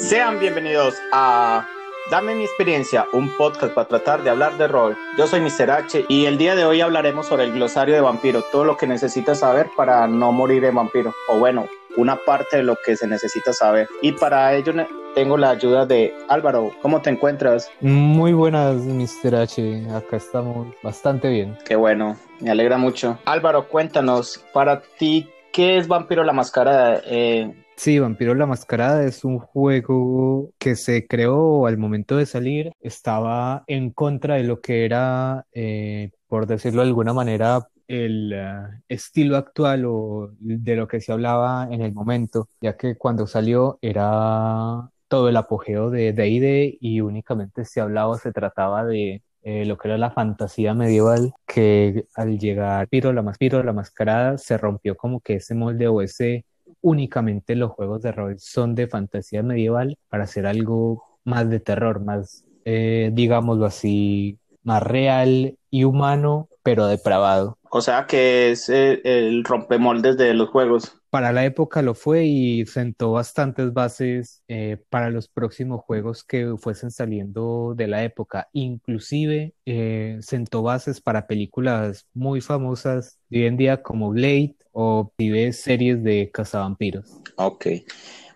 [0.00, 1.68] Sean bienvenidos a
[2.10, 4.96] Dame mi experiencia, un podcast para tratar de hablar de rol.
[5.18, 5.70] Yo soy Mr.
[5.70, 8.86] H y el día de hoy hablaremos sobre el glosario de vampiro, todo lo que
[8.86, 11.66] necesitas saber para no morir de vampiro, o bueno,
[11.98, 13.88] una parte de lo que se necesita saber.
[14.00, 14.72] Y para ello
[15.14, 16.72] tengo la ayuda de Álvaro.
[16.80, 17.70] ¿Cómo te encuentras?
[17.80, 19.34] Muy buenas, Mr.
[19.36, 19.86] H.
[19.94, 21.58] Acá estamos bastante bien.
[21.66, 23.18] Qué bueno, me alegra mucho.
[23.26, 27.02] Álvaro, cuéntanos, para ti, ¿qué es Vampiro la Mascarada?
[27.04, 32.72] Eh, Sí, Vampiro la Mascarada es un juego que se creó al momento de salir,
[32.82, 38.82] estaba en contra de lo que era, eh, por decirlo de alguna manera, el uh,
[38.86, 43.78] estilo actual o de lo que se hablaba en el momento, ya que cuando salió
[43.80, 49.78] era todo el apogeo de D&D y únicamente se hablaba, se trataba de eh, lo
[49.78, 55.20] que era la fantasía medieval, que al llegar Piro la, la Mascarada se rompió como
[55.20, 56.44] que ese molde o ese
[56.80, 62.00] únicamente los juegos de rol son de fantasía medieval para hacer algo más de terror,
[62.00, 67.58] más, eh, digámoslo así, más real y humano, pero depravado.
[67.70, 71.00] O sea que es el, el rompemoldes de los juegos.
[71.08, 76.54] Para la época lo fue y sentó bastantes bases eh, para los próximos juegos que
[76.56, 78.48] fuesen saliendo de la época.
[78.52, 85.12] Inclusive eh, sentó bases para películas muy famosas de hoy en día como Blade o
[85.16, 87.20] vive series de cazavampiros.
[87.36, 87.66] Ok.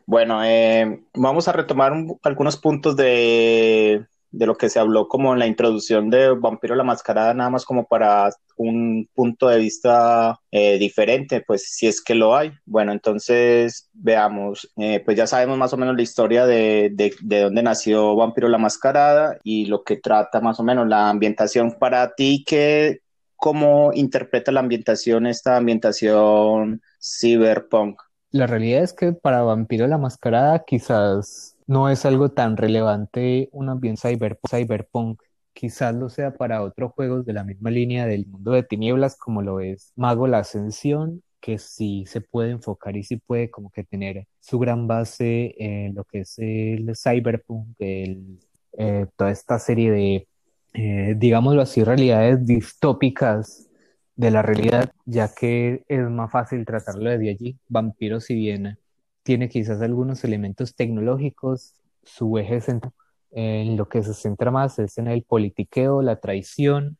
[0.07, 4.05] Bueno, eh, vamos a retomar un, algunos puntos de,
[4.35, 7.65] de lo que se habló como en la introducción de Vampiro la Mascarada, nada más
[7.65, 12.53] como para un punto de vista eh, diferente, pues si es que lo hay.
[12.67, 17.41] Bueno, entonces veamos, eh, pues ya sabemos más o menos la historia de, de, de,
[17.43, 22.15] dónde nació Vampiro la Mascarada y lo que trata más o menos la ambientación para
[22.15, 23.01] ti, que,
[23.37, 28.01] ¿cómo interpreta la ambientación, esta ambientación cyberpunk?
[28.31, 33.69] La realidad es que para Vampiro la Mascarada quizás no es algo tan relevante un
[33.69, 35.23] ambiente cyber, cyberpunk.
[35.53, 39.43] Quizás lo sea para otros juegos de la misma línea del mundo de tinieblas, como
[39.43, 43.85] lo es Mago la Ascensión, que sí se puede enfocar y sí puede como que
[43.85, 48.41] tener su gran base en lo que es el cyberpunk, el,
[48.79, 50.29] eh, toda esta serie de,
[50.75, 53.69] eh, digámoslo así, realidades distópicas
[54.17, 57.59] de la realidad, ya que es más fácil tratarlo desde allí.
[57.69, 58.79] Vampiros, si bien
[59.25, 61.75] tiene quizás algunos elementos tecnológicos,
[62.05, 62.93] su eje central
[63.35, 66.99] en lo que se centra más es en el politiqueo, la traición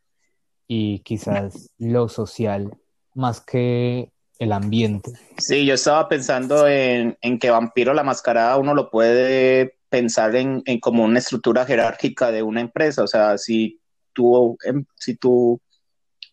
[0.67, 2.75] y quizás lo social
[3.13, 5.13] más que el ambiente.
[5.37, 10.61] Sí, yo estaba pensando en, en que Vampiro la Mascarada uno lo puede pensar en,
[10.65, 13.79] en, como una estructura jerárquica de una empresa, o sea, si
[14.11, 14.57] tú,
[14.95, 15.61] si tú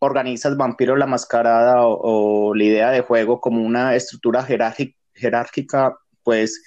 [0.00, 5.96] organizas Vampiro la Mascarada o, o la idea de juego como una estructura jerárquica, jerárquica,
[6.22, 6.60] pues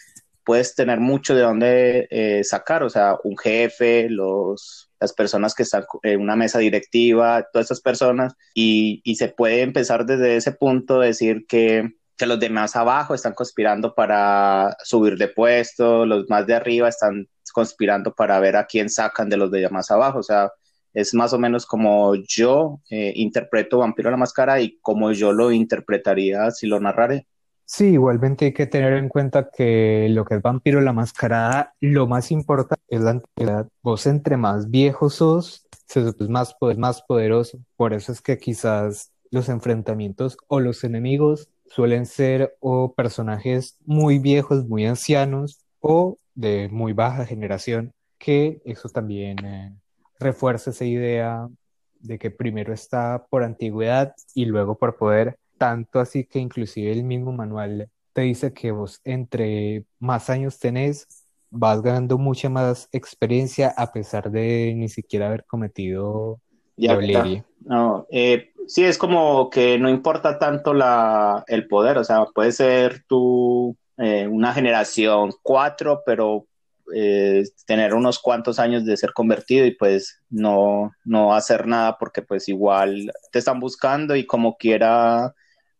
[0.45, 5.63] puedes tener mucho de dónde eh, sacar, o sea, un jefe, los, las personas que
[5.63, 10.51] están en una mesa directiva, todas esas personas, y, y se puede empezar desde ese
[10.53, 16.29] punto decir que, que los de más abajo están conspirando para subir de puesto, los
[16.29, 20.19] más de arriba están conspirando para ver a quién sacan de los de más abajo,
[20.19, 20.51] o sea,
[20.93, 25.51] es más o menos como yo eh, interpreto Vampiro la Máscara y como yo lo
[25.51, 27.27] interpretaría si lo narraré.
[27.67, 32.05] Sí, igualmente hay que tener en cuenta que lo que es Vampiro la Mascarada, lo
[32.07, 33.67] más importante es la antigüedad.
[33.81, 37.59] Vos entre más viejos sos, es más, más poderoso.
[37.75, 44.19] Por eso es que quizás los enfrentamientos o los enemigos suelen ser o personajes muy
[44.19, 49.73] viejos, muy ancianos o de muy baja generación, que eso también eh,
[50.19, 51.49] refuerza esa idea
[51.99, 57.03] de que primero está por antigüedad y luego por poder tanto así que inclusive el
[57.03, 61.07] mismo manual te dice que vos entre más años tenés,
[61.49, 66.39] vas ganando mucha más experiencia a pesar de ni siquiera haber cometido
[66.77, 66.99] ya.
[67.61, 72.51] No, eh, sí, es como que no importa tanto la, el poder, o sea, puede
[72.51, 76.45] ser tú eh, una generación cuatro, pero
[76.93, 82.21] eh, tener unos cuantos años de ser convertido y pues no, no hacer nada porque
[82.21, 85.33] pues igual te están buscando y como quiera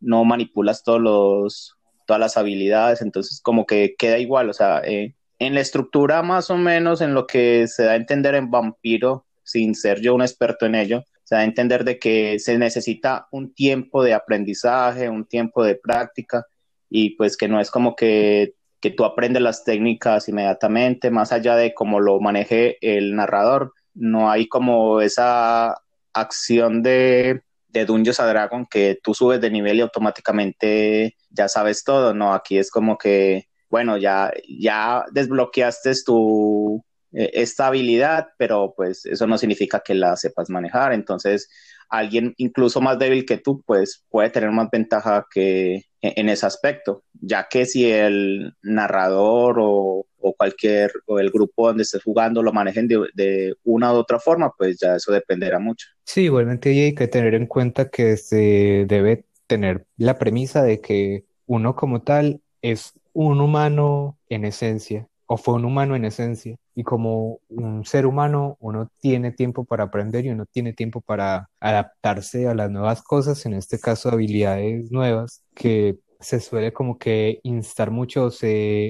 [0.06, 5.16] no manipulas todos los, todas las habilidades, entonces como que queda igual, o sea, eh,
[5.40, 9.26] en la estructura más o menos, en lo que se da a entender en vampiro,
[9.44, 13.28] sin ser yo un experto en ello, se da a entender de que se necesita
[13.32, 16.46] un tiempo de aprendizaje, un tiempo de práctica,
[16.90, 21.56] y pues que no es como que, que tú aprendes las técnicas inmediatamente, más allá
[21.56, 25.76] de cómo lo maneje el narrador, no hay como esa
[26.14, 27.42] acción de
[27.80, 32.34] de Dungeons a Dragon que tú subes de nivel y automáticamente ya sabes todo, ¿no?
[32.34, 39.26] Aquí es como que, bueno, ya, ya desbloqueaste tu, eh, esta habilidad, pero pues eso
[39.26, 40.94] no significa que la sepas manejar.
[40.94, 41.50] Entonces,
[41.90, 46.46] alguien incluso más débil que tú, pues puede tener más ventaja que e, en ese
[46.46, 52.54] aspecto, ya que si el narrador o, cualquier, o el grupo donde estés jugando lo
[52.54, 55.88] manejen de, una u otra forma, pues ya eso dependerá mucho.
[56.04, 61.26] Sí, igualmente hay que tener en cuenta que se debe tener la premisa de que
[61.46, 66.58] uno como tal es un humano en esencia, o fue un humano en esencia.
[66.76, 71.50] Y como un ser humano, uno tiene tiempo para aprender y uno tiene tiempo para
[71.60, 77.40] adaptarse a las nuevas cosas, en este caso habilidades nuevas, que se suele como que
[77.44, 78.30] instar mucho,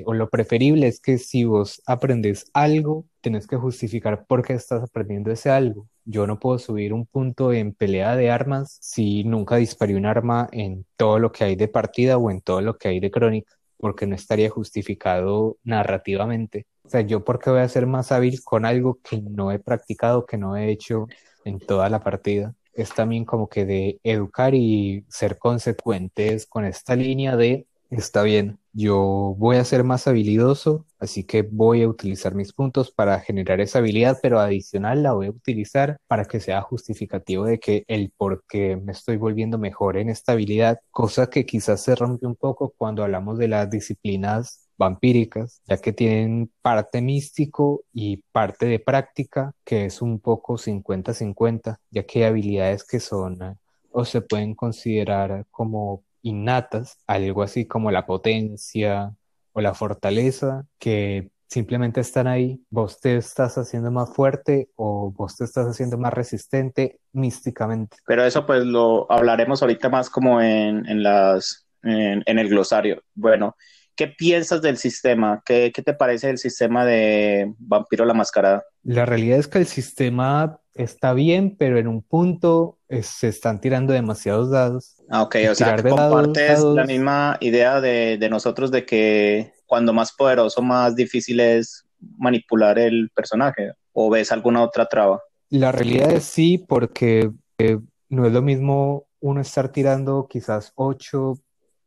[0.06, 4.84] o lo preferible es que si vos aprendes algo, tenés que justificar por qué estás
[4.84, 5.88] aprendiendo ese algo.
[6.06, 10.48] Yo no puedo subir un punto en pelea de armas si nunca disparé un arma
[10.52, 13.56] en todo lo que hay de partida o en todo lo que hay de crónica
[13.78, 16.66] porque no estaría justificado narrativamente.
[16.84, 19.60] O sea, yo por qué voy a ser más hábil con algo que no he
[19.60, 21.08] practicado, que no he hecho
[21.44, 22.54] en toda la partida.
[22.76, 28.60] Es también como que de educar y ser consecuentes con esta línea de Está bien,
[28.74, 33.62] yo voy a ser más habilidoso, así que voy a utilizar mis puntos para generar
[33.62, 38.12] esa habilidad, pero adicional la voy a utilizar para que sea justificativo de que el
[38.18, 42.36] por qué me estoy volviendo mejor en esta habilidad, cosa que quizás se rompe un
[42.36, 48.80] poco cuando hablamos de las disciplinas vampíricas, ya que tienen parte místico y parte de
[48.80, 53.58] práctica, que es un poco 50-50, ya que hay habilidades que son
[53.92, 59.14] o se pueden considerar como innatas, algo así como la potencia
[59.54, 65.38] o la fortaleza, que simplemente están ahí, vos te estás haciendo más fuerte o vos
[65.38, 67.98] te estás haciendo más resistente místicamente.
[68.06, 73.04] Pero eso pues lo hablaremos ahorita más como en, en las, en, el glosario.
[73.14, 73.56] Bueno,
[73.96, 75.42] ¿qué piensas del sistema?
[75.46, 78.64] ¿Qué, ¿Qué, te parece el sistema de Vampiro la Mascarada?
[78.84, 83.94] La realidad es que el sistema está bien, pero en un punto se están tirando
[83.94, 84.96] demasiados dados.
[85.10, 90.12] Ah, ok, o sea, compartes la misma idea de, de, nosotros de que cuando más
[90.12, 91.86] poderoso, más difícil es
[92.18, 95.22] manipular el personaje, o ves alguna otra traba.
[95.50, 101.40] La realidad es sí, porque eh, no es lo mismo uno estar tirando quizás 8,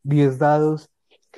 [0.03, 0.91] 10 dados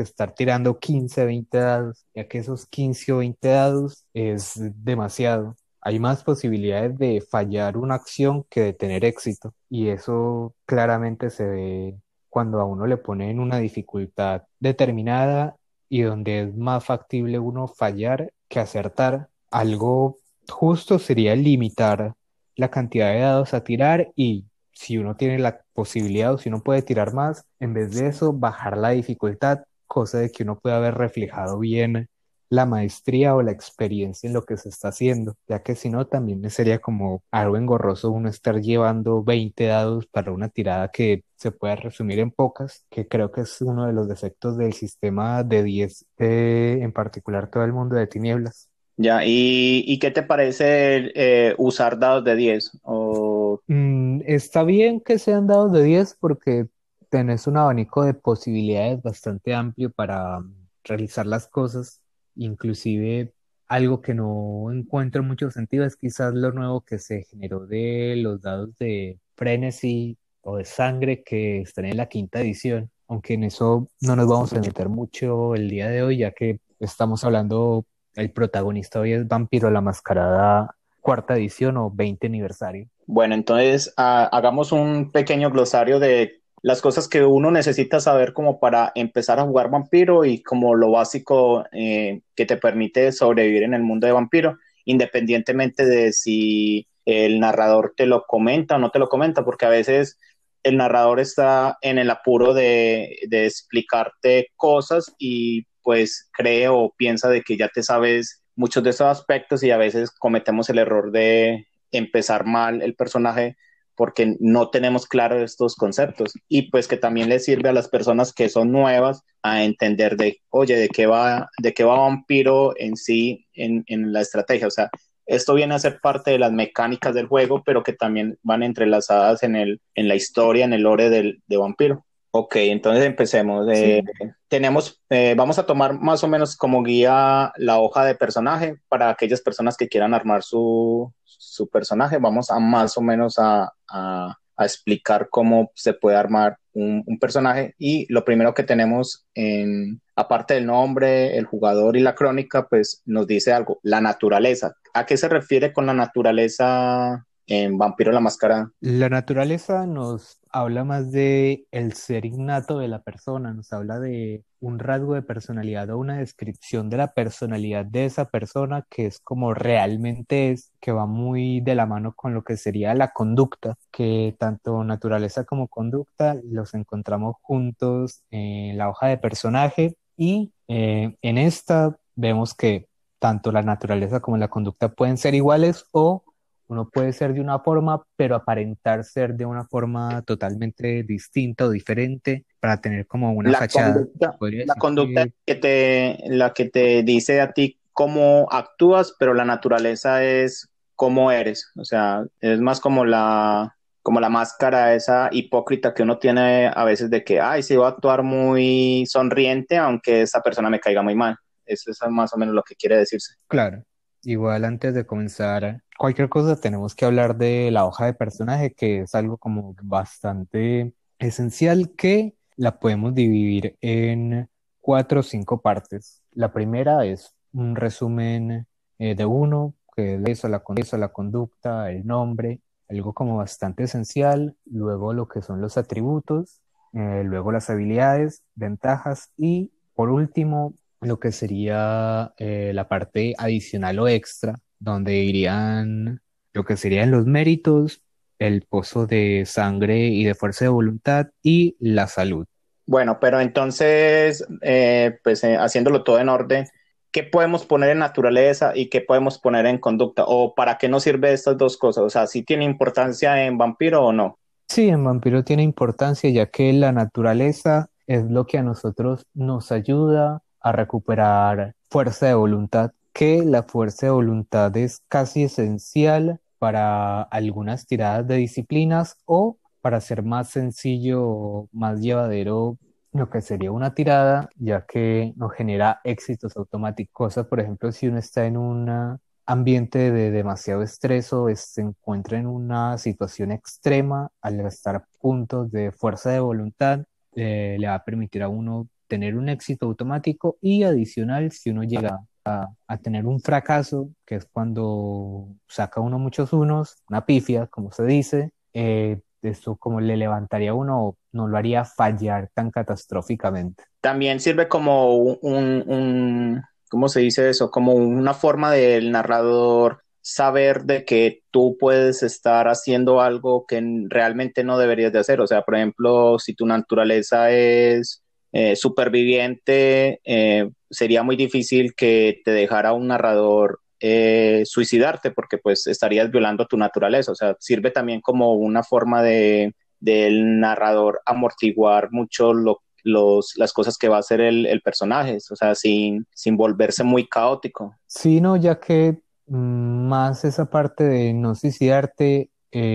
[0.05, 5.56] que estar tirando 15, 20 dados, ya que esos 15 o 20 dados es demasiado
[5.82, 9.55] hay más posibilidades de fallar una acción que de tener éxito.
[9.69, 11.97] Y eso claramente se ve
[12.29, 15.56] cuando a uno le ponen una dificultad determinada
[15.88, 19.29] y donde es más factible uno fallar que acertar.
[19.50, 20.19] Algo
[20.49, 22.14] justo sería limitar
[22.56, 26.62] la cantidad de dados a tirar y si uno tiene la posibilidad o si uno
[26.62, 29.61] puede tirar más, en vez de eso bajar la dificultad,
[29.91, 32.09] cosa de que uno pueda haber reflejado bien
[32.49, 36.07] la maestría o la experiencia en lo que se está haciendo, ya que si no
[36.07, 41.53] también sería como algo engorroso uno estar llevando 20 dados para una tirada que se
[41.53, 45.63] puede resumir en pocas, que creo que es uno de los defectos del sistema de
[45.63, 48.69] 10, en particular todo el mundo de tinieblas.
[48.97, 52.81] Ya, ¿y, qué te parece eh, usar dados de 10?
[52.83, 53.61] O...
[53.67, 56.67] Mm, está bien que sean dados de 10 porque
[57.11, 60.43] tenés un abanico de posibilidades bastante amplio para
[60.85, 62.01] realizar las cosas
[62.37, 63.33] Inclusive
[63.69, 68.40] algo que no encuentro mucho sentido es quizás lo nuevo que se generó de los
[68.40, 73.88] dados de Frenesy o de sangre que están en la quinta edición, aunque en eso
[74.00, 78.33] no nos vamos a meter mucho el día de hoy, ya que estamos hablando, el
[78.33, 82.88] protagonista hoy es Vampiro la Mascarada cuarta edición o 20 aniversario.
[83.07, 88.61] Bueno, entonces ah, hagamos un pequeño glosario de las cosas que uno necesita saber como
[88.61, 93.75] para empezar a jugar vampiro y como lo básico eh, que te permite sobrevivir en
[93.75, 98.99] el mundo de vampiro, independientemente de si el narrador te lo comenta o no te
[98.99, 100.19] lo comenta, porque a veces
[100.62, 107.31] el narrador está en el apuro de, de explicarte cosas y pues cree o piensa
[107.31, 111.11] de que ya te sabes muchos de esos aspectos y a veces cometemos el error
[111.11, 113.57] de empezar mal el personaje
[114.00, 118.33] porque no tenemos claro estos conceptos y pues que también le sirve a las personas
[118.33, 122.97] que son nuevas a entender de, oye, de qué va, de qué va vampiro en
[122.97, 124.69] sí en, en la estrategia.
[124.69, 124.88] O sea,
[125.26, 129.42] esto viene a ser parte de las mecánicas del juego, pero que también van entrelazadas
[129.42, 132.07] en, el, en la historia, en el lore del, de vampiro.
[132.33, 133.67] Ok, entonces empecemos.
[133.73, 134.05] Eh,
[134.47, 139.11] tenemos, eh, vamos a tomar más o menos como guía la hoja de personaje para
[139.11, 142.19] aquellas personas que quieran armar su, su personaje.
[142.19, 148.07] Vamos a más o menos a, a, explicar cómo se puede armar un, personaje y
[148.13, 153.27] lo primero que tenemos en, aparte del nombre, el jugador y la crónica, pues nos
[153.27, 154.75] dice algo, la naturaleza.
[154.93, 158.71] ¿A qué se refiere con la naturaleza en Vampiro la Máscara?
[158.80, 164.45] La naturaleza nos habla más de el ser innato de la persona, nos habla de
[164.61, 169.19] un rasgo de personalidad o una descripción de la personalidad de esa persona que es
[169.19, 173.75] como realmente es, que va muy de la mano con lo que sería la conducta,
[173.90, 181.16] que tanto naturaleza como conducta los encontramos juntos en la hoja de personaje y eh,
[181.21, 182.87] en esta vemos que
[183.19, 186.23] tanto la naturaleza como la conducta pueden ser iguales o
[186.71, 191.71] uno puede ser de una forma, pero aparentar ser de una forma totalmente distinta o
[191.71, 194.07] diferente para tener como una fachada.
[194.39, 195.55] la conducta que...
[195.57, 201.73] te, la que te dice a ti cómo actúas, pero la naturaleza es cómo eres.
[201.75, 206.85] O sea, es más como la, como la máscara esa hipócrita que uno tiene a
[206.85, 211.03] veces de que, ay, sí, voy a actuar muy sonriente, aunque esa persona me caiga
[211.03, 211.37] muy mal.
[211.67, 213.35] Eso es más o menos lo que quiere decirse.
[213.49, 213.83] Claro.
[214.23, 219.00] Igual antes de comenzar cualquier cosa tenemos que hablar de la hoja de personaje, que
[219.00, 224.49] es algo como bastante esencial que la podemos dividir en
[224.80, 226.23] cuatro o cinco partes.
[226.33, 228.66] La primera es un resumen
[228.99, 233.85] eh, de uno, que es eso, la, eso, la conducta, el nombre, algo como bastante
[233.85, 236.62] esencial, luego lo que son los atributos,
[236.95, 243.99] eh, luego las habilidades, ventajas y por último lo que sería eh, la parte adicional
[243.99, 246.21] o extra, donde irían
[246.53, 248.03] lo que serían los méritos,
[248.39, 252.47] el pozo de sangre y de fuerza de voluntad y la salud.
[252.87, 256.67] Bueno, pero entonces, eh, pues eh, haciéndolo todo en orden,
[257.13, 260.25] ¿qué podemos poner en naturaleza y qué podemos poner en conducta?
[260.27, 262.03] ¿O para qué nos sirve estas dos cosas?
[262.03, 264.39] O sea, ¿sí tiene importancia en vampiro o no?
[264.69, 269.71] Sí, en vampiro tiene importancia ya que la naturaleza es lo que a nosotros nos
[269.71, 277.23] ayuda a recuperar fuerza de voluntad, que la fuerza de voluntad es casi esencial para
[277.23, 282.79] algunas tiradas de disciplinas o para hacer más sencillo, más llevadero
[283.12, 287.35] lo que sería una tirada, ya que nos genera éxitos automáticos.
[287.49, 292.47] Por ejemplo, si uno está en un ambiente de demasiado estrés o se encuentra en
[292.47, 298.43] una situación extrema, al gastar puntos de fuerza de voluntad, eh, le va a permitir
[298.43, 302.68] a uno tener un éxito automático y adicional si uno llega a,
[303.02, 308.50] tener un fracaso, que es cuando saca uno muchos unos, una pifia, como se dice,
[308.73, 313.85] eh, esto como le levantaría a uno, no lo haría fallar tan catastróficamente.
[314.00, 315.38] También sirve como un,
[315.87, 317.70] un ¿cómo se dice eso?
[317.70, 324.64] Como una forma del narrador saber de que tú puedes estar haciendo algo que realmente
[324.64, 325.40] no deberías de hacer.
[325.40, 332.40] O sea, por ejemplo, si tu naturaleza es eh, superviviente, eh, sería muy difícil que
[332.45, 337.30] te dejara un narrador eh, suicidarte porque pues estarías violando tu naturaleza.
[337.30, 343.99] O sea, sirve también como una forma de del narrador amortiguar mucho los, las cosas
[343.99, 347.95] que va a hacer el, personaje, o sea, sin, sin volverse muy caótico.
[348.07, 352.49] Sí, no, ya que mm, más esa parte de no suicidarte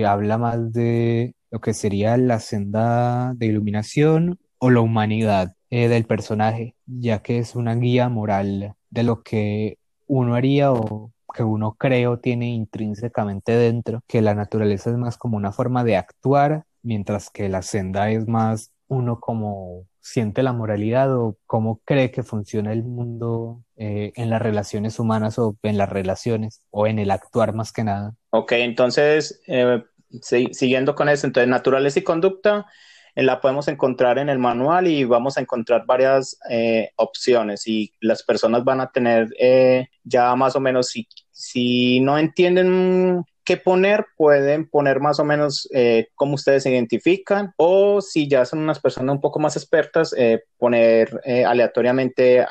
[0.04, 6.06] habla más de lo que sería la senda de iluminación o la humanidad eh, del
[6.06, 11.76] personaje, ya que es una guía moral de lo que uno haría o que uno
[11.78, 16.64] cree o tiene intrínsecamente dentro, que la naturaleza es más como una forma de actuar,
[16.82, 22.22] mientras que la senda es más uno como siente la moralidad o cómo cree que
[22.22, 27.10] funciona el mundo eh, en las relaciones humanas o en las relaciones o en el
[27.10, 28.14] actuar más que nada.
[28.30, 29.84] Ok, entonces, eh,
[30.22, 32.68] siguiendo con eso, entonces naturaleza y conducta
[33.16, 38.24] la podemos encontrar en el manual y vamos a encontrar varias eh, opciones y las
[38.24, 44.08] personas van a tener eh, ya más o menos, si, si no entienden qué poner,
[44.18, 48.80] pueden poner más o menos eh, cómo ustedes se identifican o si ya son unas
[48.80, 52.46] personas un poco más expertas, eh, poner eh, aleatoriamente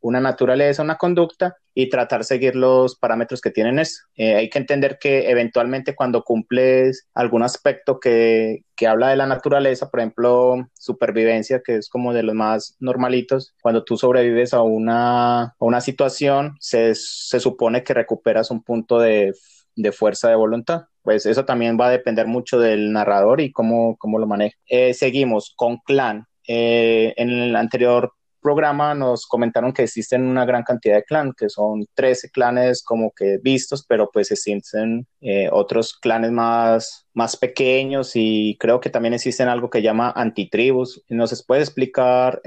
[0.00, 4.02] una naturaleza, una conducta y tratar de seguir los parámetros que tienen eso.
[4.16, 9.88] hay que entender que eventualmente cuando cumples algún aspecto que, que, habla de la naturaleza,
[9.90, 15.42] por ejemplo, supervivencia, que es como de los más normalitos, cuando tú sobrevives a una,
[15.42, 19.32] a una situación, se, se supone que recuperas un punto de
[19.76, 20.82] de fuerza de voluntad.
[21.02, 24.56] Pues eso también va a depender mucho del narrador y cómo, cómo lo maneja.
[24.66, 26.26] Eh, seguimos con clan.
[26.46, 31.48] Eh, en el anterior programa nos comentaron que existen una gran cantidad de clanes, que
[31.48, 38.12] son 13 clanes como que vistos, pero pues existen eh, otros clanes más, más pequeños
[38.14, 41.04] y creo que también existen algo que llama antitribus.
[41.08, 42.42] ¿Nos puede explicar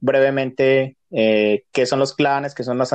[0.00, 2.92] brevemente eh, qué son los clanes, qué son las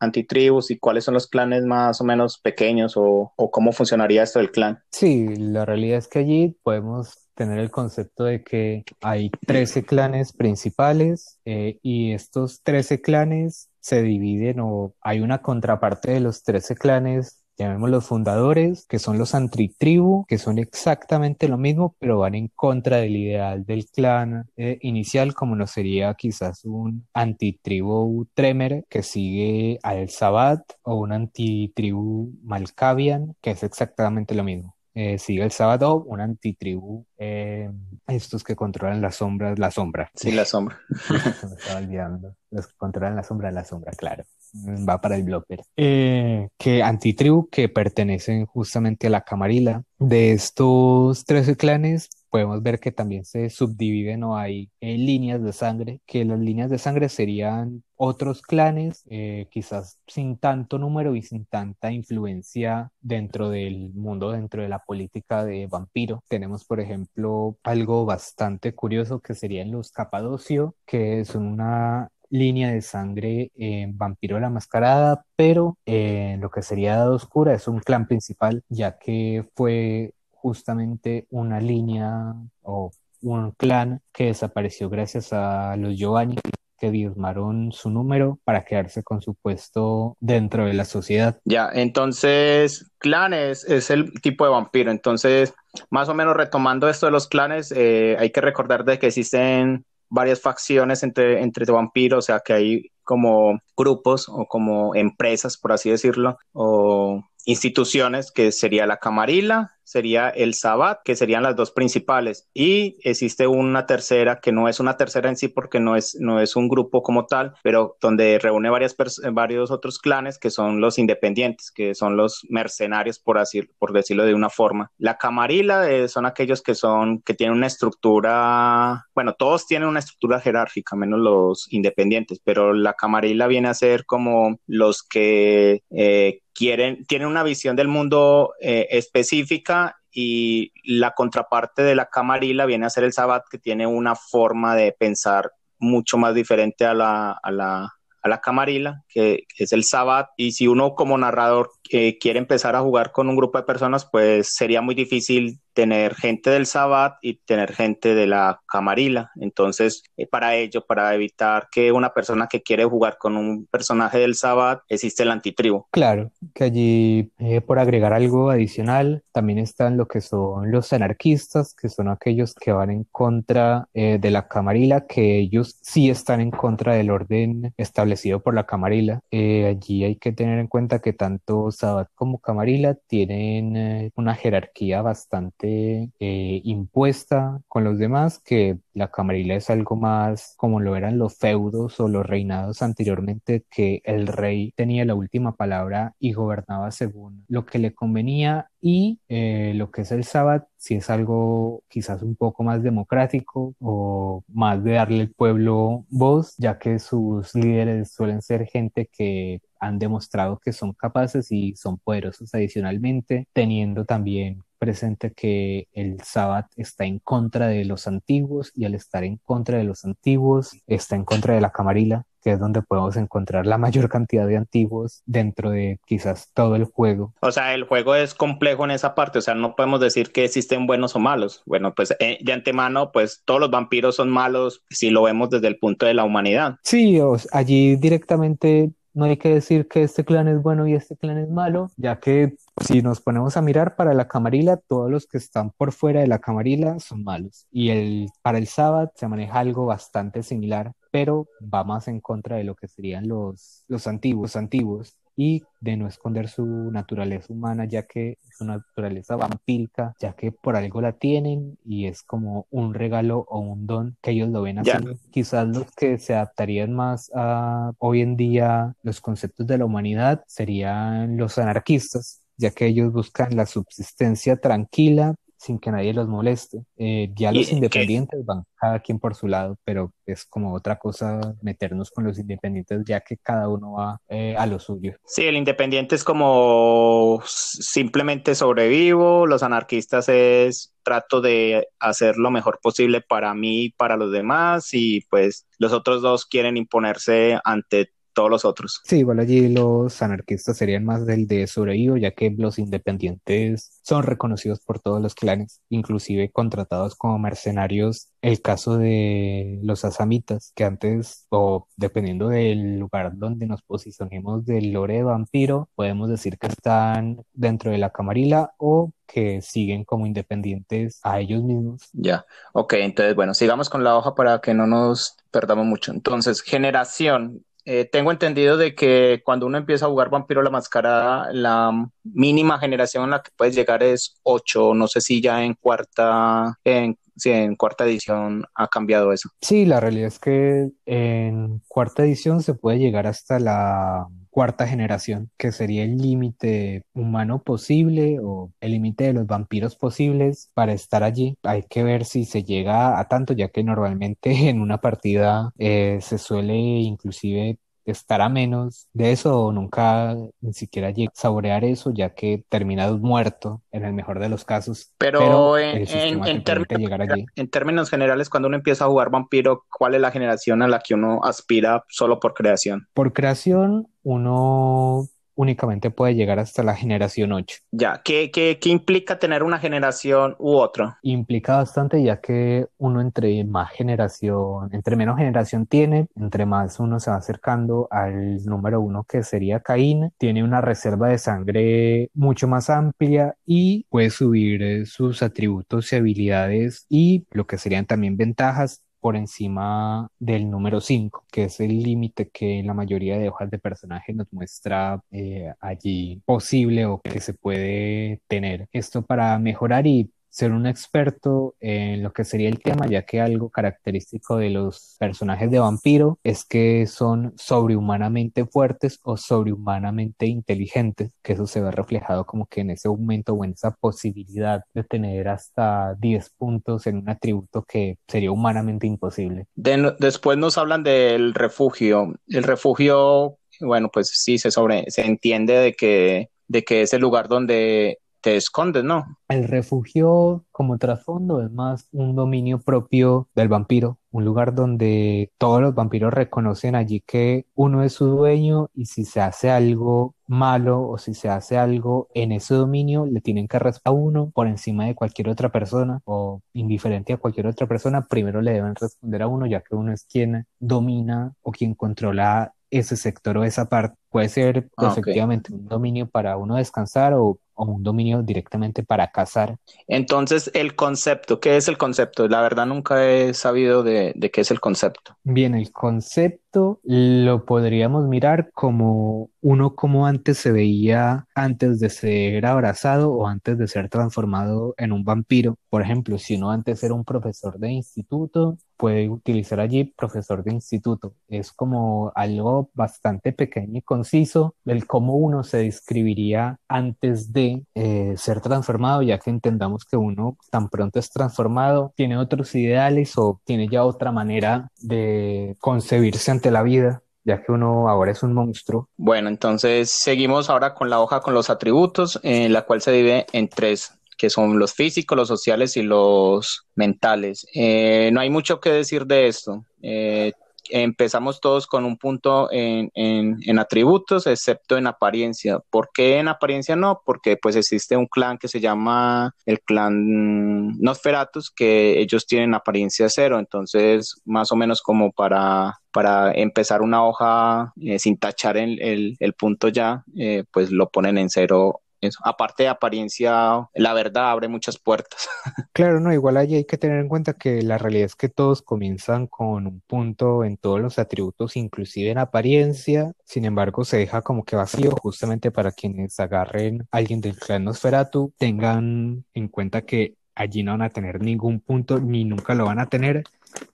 [0.00, 4.38] antitribus y cuáles son los clanes más o menos pequeños o, o cómo funcionaría esto
[4.38, 4.82] del clan?
[4.90, 10.34] Sí, la realidad es que allí podemos tener el concepto de que hay 13 clanes
[10.34, 16.74] principales eh, y estos 13 clanes se dividen o hay una contraparte de los 13
[16.74, 22.34] clanes llamemos los fundadores, que son los antitribu, que son exactamente lo mismo, pero van
[22.34, 28.84] en contra del ideal del clan eh, inicial, como lo sería quizás un antitribu Tremer,
[28.88, 34.76] que sigue al Sabbat, o un antitribu Malkavian, que es exactamente lo mismo.
[34.92, 37.70] Eh, sigue el sábado, un antitribu, eh,
[38.08, 40.10] estos que controlan las sombras, la sombra.
[40.14, 40.80] Sí, la sombra.
[41.40, 42.34] Se me estaba olvidando.
[42.50, 44.24] Los que controlan la sombra, la sombra, claro.
[44.54, 45.62] Va para el blogger.
[45.76, 49.82] Eh, que antitribu que pertenecen justamente a la Camarilla.
[49.98, 55.52] De estos 13 clanes, podemos ver que también se subdividen o hay eh, líneas de
[55.52, 61.22] sangre, que las líneas de sangre serían otros clanes, eh, quizás sin tanto número y
[61.22, 66.22] sin tanta influencia dentro del mundo, dentro de la política de vampiro.
[66.28, 72.80] Tenemos, por ejemplo, algo bastante curioso que serían los Capadocio, que son una línea de
[72.80, 78.06] sangre en Vampiro la Mascarada, pero en lo que sería Edad Oscura es un clan
[78.06, 82.90] principal, ya que fue justamente una línea o
[83.22, 86.36] un clan que desapareció gracias a los Giovanni
[86.80, 91.38] que diezmaron su número para quedarse con su puesto dentro de la sociedad.
[91.44, 94.90] Ya, entonces, clanes es el tipo de vampiro.
[94.90, 95.52] Entonces,
[95.90, 99.84] más o menos retomando esto de los clanes, eh, hay que recordar de que existen
[100.10, 105.72] varias facciones entre, entre vampiros, o sea, que hay como grupos o como empresas, por
[105.72, 111.72] así decirlo, o instituciones, que sería la Camarilla, sería el Sabbat, que serían las dos
[111.72, 112.48] principales.
[112.54, 116.40] Y existe una tercera, que no es una tercera en sí porque no es, no
[116.40, 118.96] es un grupo como tal, pero donde reúne varias
[119.32, 124.24] varios otros clanes que son los independientes, que son los mercenarios, por, así, por decirlo
[124.24, 124.92] de una forma.
[124.96, 129.98] La camarilla eh, son aquellos que son, que tienen una estructura, bueno, todos tienen una
[129.98, 136.42] estructura jerárquica, menos los independientes, pero la camarilla viene a ser como los que eh,
[136.60, 142.84] quieren, tienen una visión del mundo eh, específica y la contraparte de la camarilla viene
[142.84, 147.32] a ser el Sabbat, que tiene una forma de pensar mucho más diferente a la,
[147.42, 150.28] a la, a la camarilla, que, es el Sabbat.
[150.36, 154.04] Y si uno como narrador eh, quiere empezar a jugar con un grupo de personas,
[154.04, 159.30] pues sería muy difícil tener gente del Sabbat y tener gente de la Camarilla.
[159.40, 164.18] Entonces, eh, para ello, para evitar que una persona que quiere jugar con un personaje
[164.18, 165.86] del Sabbat, existe el antitribu.
[165.90, 171.74] Claro, que allí, eh, por agregar algo adicional, también están lo que son los anarquistas,
[171.74, 176.42] que son aquellos que van en contra eh, de la Camarilla, que ellos sí están
[176.42, 179.22] en contra del orden establecido por la Camarilla.
[179.32, 185.69] allí hay que tener en cuenta que tanto Sabbat como Camarilla tienen una jerarquía bastante
[186.18, 191.36] eh, impuesta con los demás, que la camarilla es algo más como lo eran los
[191.38, 197.44] feudos o los reinados anteriormente, que el rey tenía la última palabra y gobernaba según
[197.48, 198.70] lo que le convenía.
[198.80, 203.74] Y eh, lo que es el sábado si es algo quizás un poco más democrático
[203.80, 209.60] o más de darle al pueblo voz, ya que sus líderes suelen ser gente que
[209.78, 216.66] han demostrado que son capaces y son poderosos adicionalmente, teniendo también presente que el Sabbat
[216.76, 221.14] está en contra de los antiguos y al estar en contra de los antiguos está
[221.16, 225.22] en contra de la camarilla, que es donde podemos encontrar la mayor cantidad de antiguos
[225.26, 227.34] dentro de quizás todo el juego.
[227.42, 230.46] O sea, el juego es complejo en esa parte, o sea, no podemos decir que
[230.46, 231.62] existen buenos o malos.
[231.66, 235.68] Bueno, pues eh, de antemano, pues todos los vampiros son malos si lo vemos desde
[235.68, 236.76] el punto de la humanidad.
[236.82, 237.20] Sí,
[237.52, 241.48] allí directamente no hay que decir que este clan es bueno y este clan es
[241.48, 245.70] malo, ya que si nos ponemos a mirar para la camarilla, todos los que están
[245.70, 247.66] por fuera de la camarilla son malos.
[247.70, 252.56] Y el, para el sábado se maneja algo bastante similar, pero va más en contra
[252.56, 257.86] de lo que serían los, los antiguos, antiguos y de no esconder su naturaleza humana,
[257.86, 262.92] ya que su naturaleza vampírica, ya que por algo la tienen y es como un
[262.92, 264.90] regalo o un don que ellos lo ven así.
[265.30, 270.44] Quizás los que se adaptarían más a hoy en día los conceptos de la humanidad
[270.46, 276.84] serían los anarquistas, ya que ellos buscan la subsistencia tranquila sin que nadie los moleste.
[276.96, 281.38] Eh, ya los independientes van cada quien por su lado, pero es como otra cosa
[281.60, 285.16] meternos con los independientes ya que cada uno va eh, a lo suyo.
[285.26, 292.78] Sí, el independiente es como simplemente sobrevivo, los anarquistas es trato de hacer lo mejor
[292.82, 298.12] posible para mí y para los demás y pues los otros dos quieren imponerse ante
[298.32, 299.00] todos los otros.
[299.04, 304.22] Sí, igual allí los anarquistas serían más del de sobrevivo, ya que los independientes son
[304.22, 308.28] reconocidos por todos los clanes, inclusive contratados como mercenarios.
[308.42, 314.92] El caso de los asamitas, que antes, o dependiendo del lugar donde nos posicionemos del
[314.92, 320.26] lore de vampiro, podemos decir que están dentro de la camarilla o que siguen como
[320.26, 322.08] independientes a ellos mismos.
[322.12, 326.12] Ya, ok, entonces bueno, sigamos con la hoja para que no nos perdamos mucho.
[326.12, 331.52] Entonces, generación, eh, tengo entendido de que cuando uno empieza a jugar Vampiro la Mascarada,
[331.52, 331.90] la
[332.22, 334.94] mínima generación en la que puedes llegar es 8.
[334.94, 339.48] No sé si ya en cuarta, en, en cuarta edición ha cambiado eso.
[339.60, 345.50] Sí, la realidad es que en cuarta edición se puede llegar hasta la cuarta generación,
[345.56, 351.22] que sería el límite humano posible o el límite de los vampiros posibles para estar
[351.22, 351.56] allí.
[351.62, 356.18] Hay que ver si se llega a tanto, ya que normalmente en una partida eh,
[356.20, 357.78] se suele inclusive
[358.10, 362.64] estar a menos de eso o nunca ni siquiera llega a saborear eso ya que
[362.68, 365.12] terminas muerto en el mejor de los casos.
[365.18, 370.30] Pero, en, términos, en términos generales, cuando uno empieza a jugar vampiro, ¿cuál es la
[370.30, 373.08] generación a la que uno aspira solo por creación?
[373.14, 375.28] Por creación, uno
[375.60, 377.76] únicamente puede llegar hasta la generación 8.
[377.92, 381.18] Ya, ¿qué, qué, qué implica tener una generación u otra?
[381.22, 387.20] Implica bastante ya que uno entre más generación, entre menos generación tiene, entre más uno
[387.20, 392.66] se va acercando al número uno que sería Caín, tiene una reserva de sangre mucho
[392.66, 398.38] más amplia y puede subir eh, sus atributos y habilidades y lo que serían también
[398.38, 403.70] ventajas por encima del número 5, que es el límite que la mayoría de hojas
[403.70, 408.88] de personaje nos muestra eh, allí posible o que se puede tener.
[408.92, 413.40] Esto para mejorar y ser un experto en lo que sería el tema, ya que
[413.40, 421.32] algo característico de los personajes de vampiro es que son sobrehumanamente fuertes o sobrehumanamente inteligentes,
[421.42, 425.04] que eso se ve reflejado como que en ese aumento o en esa posibilidad de
[425.04, 429.66] tener hasta 10 puntos en un atributo que sería humanamente imposible.
[429.76, 432.34] después nos hablan del refugio.
[432.48, 437.20] El refugio, bueno, pues sí, se, sobre, se entiende de que, de que es el
[437.20, 439.38] lugar donde te escondes, ¿no?
[439.48, 445.80] El refugio como trasfondo es más un dominio propio del vampiro, un lugar donde todos
[445.80, 451.08] los vampiros reconocen allí que uno es su dueño y si se hace algo malo
[451.08, 454.66] o si se hace algo en ese dominio, le tienen que responder a uno por
[454.66, 459.42] encima de cualquier otra persona o indiferente a cualquier otra persona, primero le deben responder
[459.42, 463.88] a uno ya que uno es quien domina o quien controla ese sector o esa
[463.88, 464.19] parte.
[464.30, 469.30] Puede ser ah, efectivamente un dominio para uno descansar o o un dominio directamente para
[469.30, 469.76] cazar.
[470.06, 472.46] Entonces, el concepto, ¿qué es el concepto?
[472.46, 475.36] La verdad nunca he sabido de, de qué es el concepto.
[475.44, 482.66] Bien, el concepto lo podríamos mirar como uno como antes se veía antes de ser
[482.66, 485.76] abrazado o antes de ser transformado en un vampiro.
[485.88, 490.74] Por ejemplo, si uno antes era un profesor de instituto, puede utilizar allí profesor de
[490.74, 491.34] instituto.
[491.48, 498.34] Es como algo bastante pequeño y conciso del cómo uno se describiría antes de eh,
[498.36, 503.62] ser transformado, ya que entendamos que uno tan pronto es transformado, tiene otros ideales o
[503.64, 508.52] tiene ya otra manera de concebirse ante la vida ya que uno ahora es un
[508.52, 509.08] monstruo.
[509.16, 513.46] Bueno, entonces seguimos ahora con la hoja con los atributos, en la cual se divide
[513.54, 517.66] en tres que son los físicos, los sociales y los mentales.
[517.74, 519.84] Eh, no hay mucho que decir de esto.
[520.02, 520.52] Eh,
[520.90, 525.78] empezamos todos con un punto en, en, atributos, excepto en apariencia.
[525.90, 527.22] ¿Por qué en apariencia no?
[527.24, 533.28] Porque pues existe un clan que se llama el clan Nosferatus, que ellos tienen apariencia
[533.28, 539.00] cero, entonces más o menos como para, para empezar una hoja eh, sin tachar el,
[539.00, 542.00] el, el punto ya, eh, pues lo ponen en cero
[542.44, 545.48] Aparte de apariencia, la verdad abre muchas puertas.
[545.92, 548.80] Claro, no, igual allí hay que tener en cuenta que la realidad es que todos
[548.80, 553.32] comienzan con un punto en todos los atributos, inclusive en apariencia.
[553.44, 557.84] Sin embargo, se deja como que vacío justamente para quienes agarren a alguien del clan
[557.84, 562.86] Nosferatu, tengan en cuenta que allí no van a tener ningún punto ni nunca lo
[562.86, 563.42] van a tener,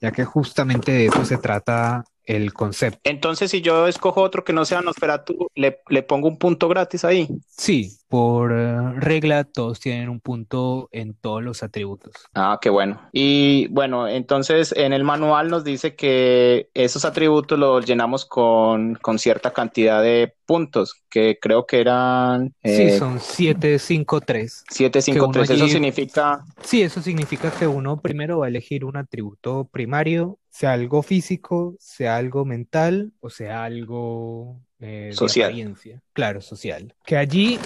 [0.00, 3.00] ya que justamente de eso se trata el concepto.
[3.04, 7.04] Entonces, si yo escojo otro que no sea Nosferatu, ¿le, le pongo un punto gratis
[7.04, 7.28] ahí?
[7.48, 12.12] Sí, por eh, regla todos tienen un punto en todos los atributos.
[12.34, 13.00] Ah, qué bueno.
[13.12, 19.18] Y bueno, entonces en el manual nos dice que esos atributos los llenamos con, con
[19.18, 22.54] cierta cantidad de puntos, que creo que eran...
[22.62, 24.64] sí, son 753.
[24.68, 26.44] 753, eso significa...
[26.62, 31.76] Sí, eso significa que uno primero va a elegir un atributo primario, sea algo físico,
[31.78, 35.76] sea algo mental o sea algo eh, social.
[36.14, 36.94] Claro, social.
[37.04, 37.58] Que allí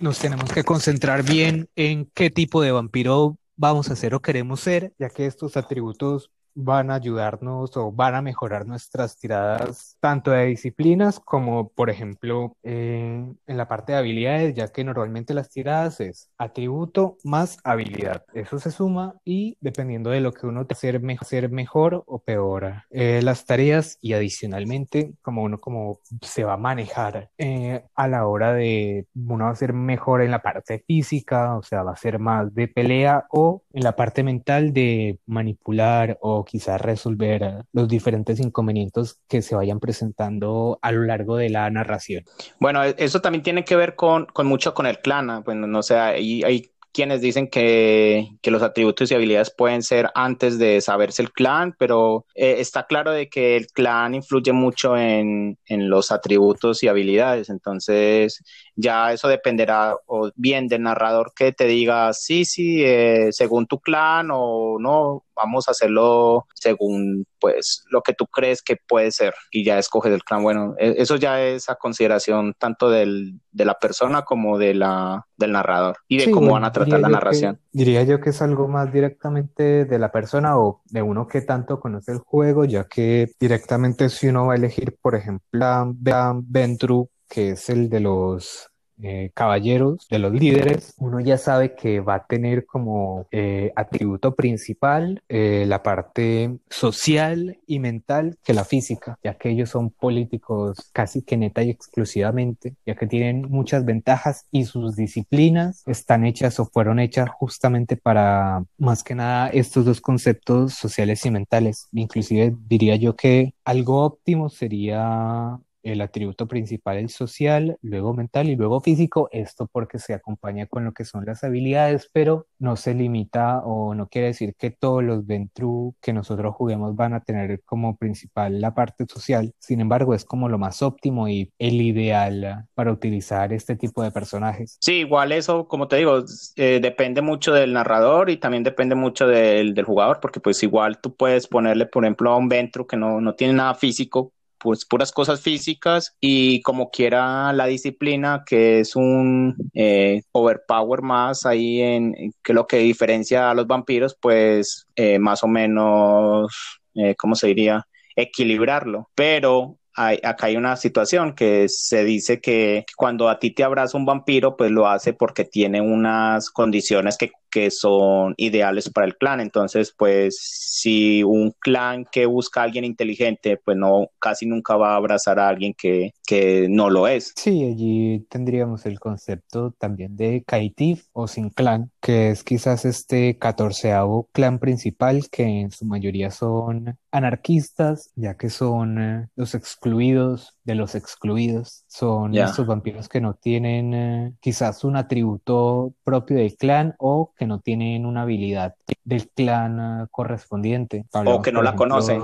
[0.00, 4.60] nos tenemos que concentrar bien en qué tipo de vampiro vamos a ser o queremos
[4.60, 10.32] ser, ya que estos atributos van a ayudarnos o van a mejorar nuestras tiradas tanto
[10.32, 16.00] de disciplinas como, por ejemplo, en la parte de habilidades, ya que normalmente las tiradas
[16.00, 18.24] es atributo más habilidad.
[18.34, 22.84] Eso se suma y dependiendo de lo que uno te hacer, hacer mejor o peor
[22.90, 28.26] eh, las tareas y adicionalmente como uno como se va a manejar eh, a la
[28.26, 31.96] hora de uno va a ser mejor en la parte física, o sea, va a
[31.96, 37.88] ser más de pelea o en la parte mental de manipular o quizás resolver los
[37.88, 42.24] diferentes inconvenientes que se vayan presentando a lo largo de la narración.
[42.58, 45.98] Bueno, e-, eso también tiene que ver con, mucho con el clan, bueno, no sé,
[45.98, 51.74] hay, quienes dicen que, los atributos y habilidades pueden ser antes de saberse el clan,
[51.78, 57.50] pero eh, está claro de que el clan influye mucho en, los atributos y habilidades,
[57.50, 58.42] entonces
[58.80, 63.80] ya eso dependerá o bien del narrador que te diga sí, sí, eh, según tu
[63.80, 69.34] clan o no, vamos a hacerlo según pues lo que tú crees que puede ser
[69.50, 70.44] y ya escoges el clan.
[70.44, 75.26] Bueno, e, eso ya es a consideración tanto del, de la persona como de la,
[75.36, 77.58] del narrador y de cómo van a tratar la narración.
[77.72, 81.80] diría yo que es algo más directamente de la persona o de uno que tanto
[81.80, 87.10] conoce el juego, ya que directamente si uno va a elegir, por ejemplo, a Ventru,
[87.28, 92.16] que es el de los eh, caballeros, de los líderes, uno ya sabe que va
[92.16, 99.16] a tener como eh, atributo principal eh, la parte social y mental que la física,
[99.22, 104.46] ya que ellos son políticos casi que neta y exclusivamente, ya que tienen muchas ventajas
[104.50, 110.00] y sus disciplinas están hechas o fueron hechas justamente para más que nada estos dos
[110.00, 111.86] conceptos sociales y mentales.
[111.92, 118.56] Inclusive diría yo que algo óptimo sería el atributo principal el social, luego mental y
[118.56, 122.94] luego físico, esto porque se acompaña con lo que son las habilidades, pero no se
[122.94, 127.62] limita o no quiere decir que todos los Ventru que nosotros juguemos van a tener
[127.64, 132.66] como principal la parte social, sin embargo es como lo más óptimo y el ideal
[132.74, 134.78] para utilizar este tipo de personajes.
[134.80, 136.24] Sí, igual eso, como te digo,
[136.56, 141.00] eh, depende mucho del narrador y también depende mucho del, del, jugador, porque pues igual
[141.00, 144.84] tú puedes ponerle, por ejemplo, a un Ventru que no, no tiene nada físico, pues
[144.84, 151.80] puras cosas físicas y como quiera la disciplina que es un eh, overpower más ahí
[151.80, 157.34] en que lo que diferencia a los vampiros pues eh, más o menos eh, cómo
[157.34, 159.08] se diría equilibrarlo.
[159.14, 164.06] Pero acá hay una situación que se dice que cuando a ti te abraza un
[164.06, 169.40] vampiro, pues lo hace porque tiene unas condiciones que, que son ideales para el clan.
[169.40, 174.92] Entonces, pues si un clan que busca a alguien inteligente, pues no, casi nunca va
[174.92, 177.32] a abrazar a alguien que, que no lo es.
[177.34, 183.38] Sí, allí tendríamos el concepto también de Kaitif o sin clan, que es quizás este
[183.38, 190.54] catorceavo clan principal que en su mayoría son anarquistas, ya que son eh, los excluidos
[190.62, 191.84] de los excluidos.
[191.88, 197.46] Son estos vampiros que no tienen eh, quizás un atributo propio del clan o que
[197.48, 201.06] no tienen una habilidad del clan eh, correspondiente.
[201.12, 202.22] o que no la conocen.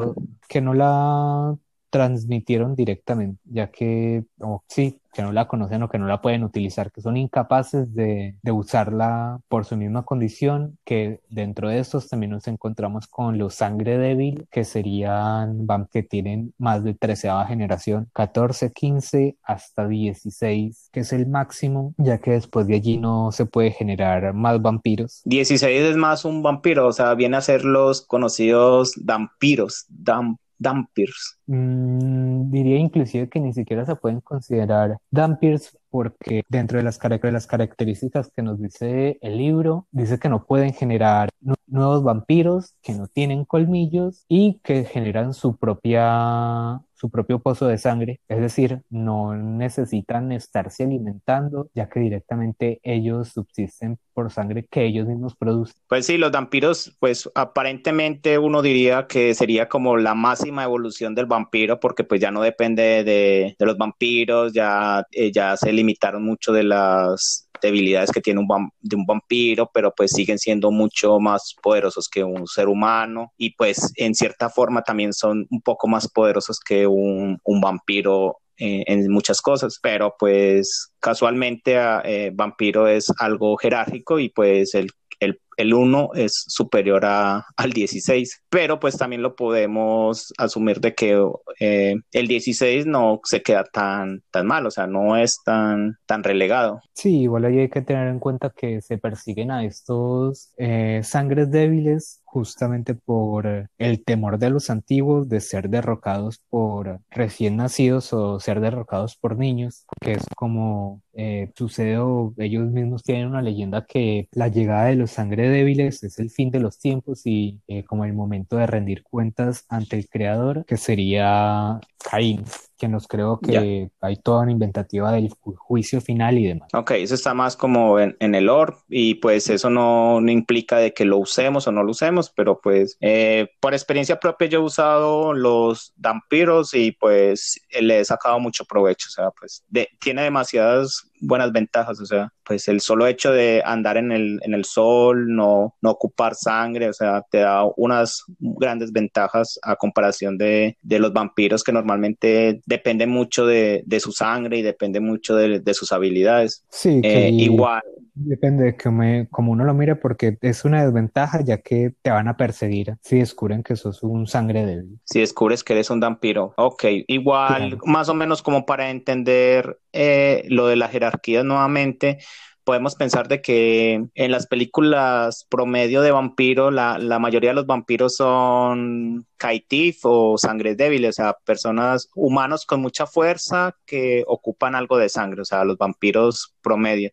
[0.49, 1.57] Que no la
[1.94, 4.24] transmitieron directamente, ya que,
[4.66, 8.35] sí, que no la conocen o que no la pueden utilizar, que son incapaces de,
[8.42, 13.54] de, usarla por su misma condición, que dentro de estos también nos encontramos con los
[13.54, 21.00] sangre débil, que serían que tienen más de 13 generación, 14, 15 hasta 16, que
[21.00, 25.22] es el máximo, ya que después de allí no se puede generar más vampiros.
[25.26, 31.38] 16 es más un vampiro, o sea, viene a ser los conocidos vampiros, damp Dampirs.
[31.46, 37.30] Mm, diría inclusive que ni siquiera se pueden considerar Dampirs porque dentro de las, de
[37.30, 41.30] las características que nos dice el libro, dice que no pueden generar
[41.68, 47.76] nuevos vampiros, que no tienen colmillos y que generan su propia su propio pozo de
[47.76, 54.87] sangre, es decir, no necesitan estarse alimentando, ya que directamente ellos subsisten por sangre que
[54.87, 55.76] ellos mismos producen.
[55.88, 61.26] Pues sí, los vampiros, pues aparentemente uno diría que sería como la máxima evolución del
[61.26, 66.53] vampiro, porque pues ya no depende de, los vampiros, ya, eh, ya se limitaron mucho
[66.53, 71.55] de las debilidades que tiene un, de un vampiro, pero pues siguen siendo mucho más
[71.62, 73.33] poderosos que un ser humano.
[73.37, 79.11] Y pues en cierta forma también son un poco más poderosos que un, vampiro en,
[79.11, 86.11] muchas cosas, pero pues casualmente eh, vampiro es algo jerárquico y pues el el 1
[86.14, 91.23] es superior a, al 16, pero pues también lo podemos asumir de que
[91.61, 96.25] eh, el 16 no se queda tan, tan mal, o sea, no es tan, tan
[96.25, 96.81] relegado.
[96.95, 102.21] Sí, igual hay que tener en cuenta que se persiguen a estos eh, sangres débiles
[102.25, 108.59] justamente por el temor de los antiguos de ser derrocados por recién nacidos o ser
[108.59, 111.95] derrocados por niños, que es como eh, sucede
[112.38, 116.61] ellos mismos tienen una leyenda que la llegada de los débiles es el fin de
[116.61, 121.80] los tiempos y eh, como el momento de rendir cuentas ante el creador, que sería
[121.98, 122.44] Caín
[122.85, 126.68] que nos creo que hay toda una inventativa del juicio final y demás.
[126.75, 130.92] Ok, eso está más como en, el or y pues eso no, no, implica de
[130.92, 134.62] que lo usemos o no lo usemos, pero pues eh, por experiencia propia yo he
[134.62, 139.64] usado los vampiros y pues le he sacado mucho provecho, o sea, pues
[139.99, 144.55] tiene demasiadas buenas ventajas, o sea, pues el solo hecho de andar en el, en
[144.55, 150.37] el sol, no, no ocupar sangre, o sea, te da unas grandes ventajas a comparación
[150.37, 155.37] de, de los vampiros que normalmente depende mucho de, de, su sangre y depende mucho
[155.37, 156.65] de, de sus habilidades.
[156.71, 157.83] Sí, eh, igual.
[158.17, 162.29] Depende de que como uno lo mire, porque es una desventaja ya que te van
[162.29, 165.01] a perseguir si descubren que sos un sangre débil.
[165.05, 166.55] Si descubres que eres un vampiro.
[166.57, 172.19] Ok, igual, más o menos como para entender eh, lo de la jerarquía nuevamente
[172.64, 177.66] podemos pensar de que en las películas promedio de vampiro, la, la mayoría de los
[177.66, 184.74] vampiros son kaitif o sangre débil, o sea, personas humanos con mucha fuerza que ocupan
[184.74, 187.11] algo de sangre, o sea, los vampiros promedio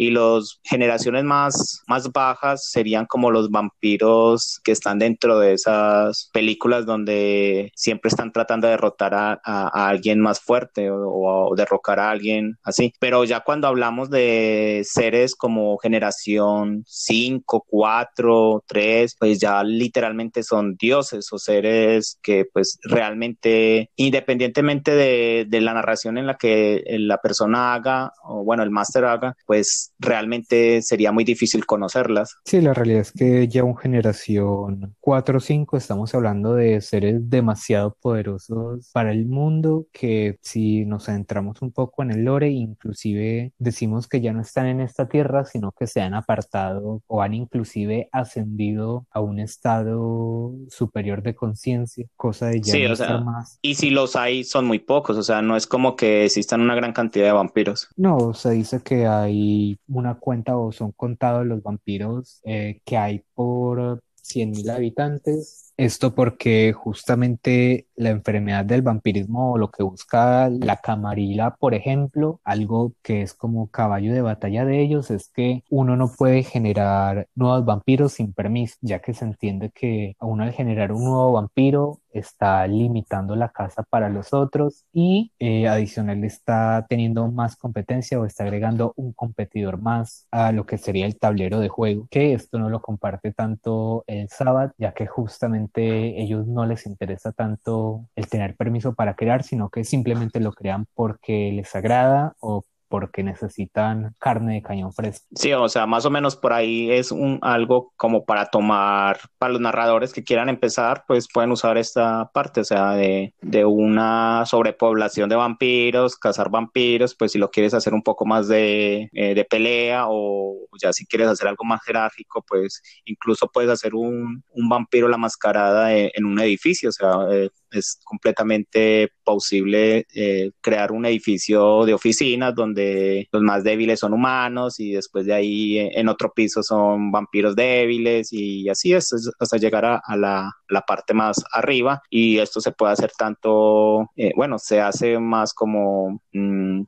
[0.00, 6.30] y las generaciones más, más bajas serían como los vampiros que están dentro de esas
[6.32, 12.10] películas donde siempre están tratando de derrotar a, a, alguien más fuerte o, derrocar a
[12.10, 12.94] alguien así.
[12.98, 20.76] Pero ya cuando hablamos de seres como generación 5, 4, 3, pues ya literalmente son
[20.76, 27.18] dioses o seres que pues realmente independientemente de, de la narración en la que la
[27.18, 32.36] persona haga o bueno el máster haga, pues realmente sería muy difícil conocerlas.
[32.44, 37.30] Sí, la realidad es que ya un generación 4 o 5 estamos hablando de seres
[37.30, 43.52] demasiado poderosos para el mundo que si nos adentramos un poco en el lore, inclusive
[43.58, 47.34] decimos que ya no están en esta tierra, sino que se han apartado o han
[47.34, 53.58] inclusive ascendido a un estado superior de conciencia, cosa de ya no estar más.
[53.62, 56.74] Y si los hay, son muy pocos, o sea, no es como que existan una
[56.74, 57.88] gran cantidad de vampiros.
[57.96, 63.22] No, se dice que hay una cuenta o son contados los vampiros eh, que hay
[63.34, 70.76] por 100.000 habitantes esto porque justamente la enfermedad del vampirismo o lo que busca la
[70.76, 75.96] camarilla, por ejemplo, algo que es como caballo de batalla de ellos, es que uno
[75.96, 80.92] no puede generar nuevos vampiros sin permiso, ya que se entiende que uno al generar
[80.92, 87.30] un nuevo vampiro está limitando la casa para los otros y eh, adicional está teniendo
[87.30, 91.68] más competencia o está agregando un competidor más a lo que sería el tablero de
[91.68, 96.86] juego, que esto no lo comparte tanto el Sabbath, ya que justamente ellos no les
[96.86, 102.34] interesa tanto el tener permiso para crear, sino que simplemente lo crean porque les agrada
[102.40, 105.24] o porque necesitan carne de cañón fresco.
[105.34, 109.52] Sí, o sea, más o menos por ahí es un algo como para tomar, para
[109.52, 114.44] los narradores que quieran empezar, pues pueden usar esta parte, o sea, de, de una
[114.44, 119.34] sobrepoblación de vampiros, cazar vampiros, pues si lo quieres hacer un poco más de, eh,
[119.34, 124.42] de pelea o ya si quieres hacer algo más jerárquico, pues incluso puedes hacer un,
[124.52, 130.92] un vampiro la mascarada en un edificio, o sea, eh, es completamente posible eh, crear
[130.92, 135.90] un edificio de oficinas donde los más débiles son humanos y después de ahí eh,
[135.94, 140.52] en otro piso son vampiros débiles y así es hasta llegar a, la,
[140.86, 142.02] parte más arriba.
[142.10, 146.20] Y esto se puede hacer tanto, eh, bueno, se hace más como...
[146.32, 146.82] Mm,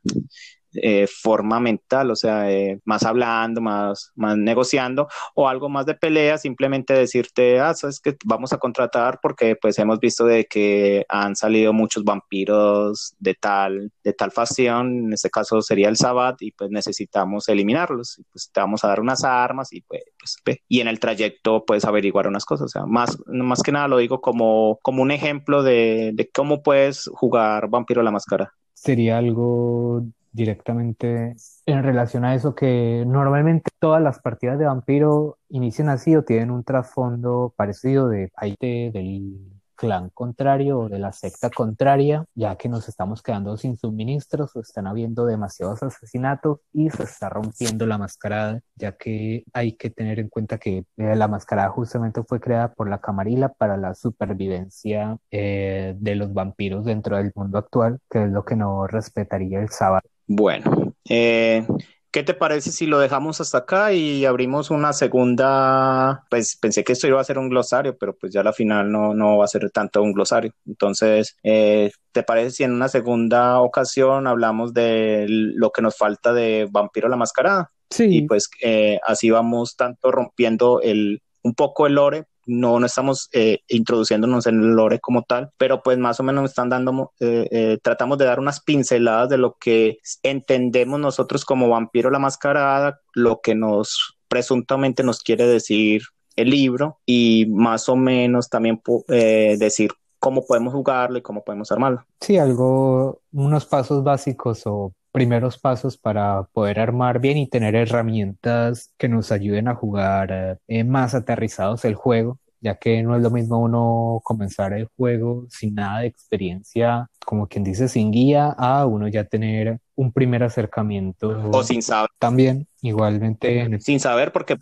[0.75, 5.95] eh, forma mental, o sea, eh, más hablando, más, más negociando, o algo más de
[5.95, 11.05] pelea, simplemente decirte, ah, sabes que vamos a contratar porque pues hemos visto de que
[11.09, 16.41] han salido muchos vampiros de tal, de tal facción, en este caso sería el Sabbat,
[16.41, 20.03] y pues necesitamos eliminarlos, y pues te vamos a dar unas armas y pues,
[20.45, 23.89] pues y en el trayecto puedes averiguar unas cosas, o sea, más, más que nada
[23.89, 28.53] lo digo como, como un ejemplo de, de cómo puedes jugar Vampiro a la Máscara.
[28.75, 35.89] Sería algo directamente en relación a eso que normalmente todas las partidas de vampiro inician
[35.89, 39.39] así o tienen un trasfondo parecido de parte del
[39.83, 44.61] clan contrario o de la secta contraria, ya que nos estamos quedando sin suministros o
[44.61, 50.21] están habiendo demasiados asesinatos y se está rompiendo la mascarada, ya que hay que tener
[50.21, 55.17] en cuenta que eh, la mascarada justamente fue creada por la Camarilla para la supervivencia
[55.33, 59.71] eh, de los vampiros dentro del mundo actual, que es lo que no respetaría el
[59.71, 60.09] sábado.
[60.35, 61.67] Bueno, eh,
[62.13, 66.27] ¿Qué te parece si lo dejamos hasta acá y abrimos una segunda?
[66.29, 69.15] Pues pensé que esto iba a ser un glosario, pero pues ya la final no,
[69.15, 70.53] no va a ser tanto un glosario.
[70.67, 76.35] Entonces, eh, ¿te parece si en una segunda ocasión hablamos de lo que nos falta
[76.35, 77.71] de Vampiro la Mascarada?
[77.89, 78.09] Sí.
[78.11, 83.29] Y pues eh, así vamos tanto rompiendo el, un poco el lore, no, no estamos
[83.33, 87.49] eh, introduciéndonos en el lore como tal, pero pues más o menos están dando, eh,
[87.51, 93.01] eh, tratamos de dar unas pinceladas de lo que entendemos nosotros como vampiro la mascarada,
[93.15, 96.03] lo que nos presuntamente nos quiere decir
[96.37, 102.07] el libro y más o menos también decir cómo podemos jugarlo y cómo podemos armarlo.
[102.21, 108.93] Sí, algo, unos pasos básicos o primeros pasos para poder armar bien y tener herramientas
[108.99, 113.31] que nos ayuden a jugar eh, más aterrizados el juego, ya que no es lo
[113.31, 118.87] mismo uno comenzar el juego sin nada de experiencia, como quien dice, sin guía, a
[118.87, 121.51] uno ya tener un primer acercamiento.
[121.53, 122.11] O sin saber.
[122.19, 123.79] También, igualmente.
[123.81, 124.57] Sin saber, porque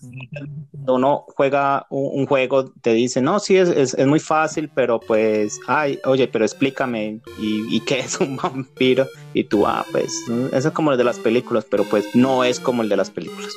[0.72, 5.60] cuando uno juega un, juego, te dice, no, sí, es, es, muy fácil, pero pues,
[5.68, 9.06] ay, oye, pero explícame, ¿y, ¿y, qué es un vampiro?
[9.34, 10.12] Y tú, ah, pues,
[10.52, 13.10] eso es como el de las películas, pero pues no es como el de las
[13.10, 13.52] películas.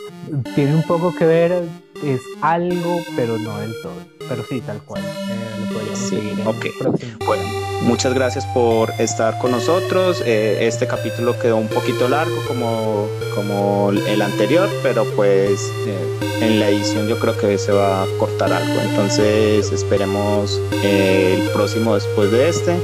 [0.56, 1.64] Tiene un poco que ver,
[2.06, 3.96] es algo, pero no del todo.
[4.28, 5.02] Pero sí, tal cual.
[5.04, 6.66] Eh, lo podríamos sí, seguir en ok.
[7.26, 7.44] Bueno,
[7.82, 10.22] muchas gracias por estar con nosotros.
[10.26, 16.60] Eh, este capítulo quedó un poquito largo como, como el anterior, pero pues eh, en
[16.60, 18.82] la edición yo creo que se va a cortar algo.
[18.82, 22.78] Entonces esperemos el próximo después de este.